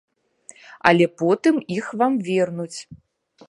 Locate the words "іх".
1.77-1.93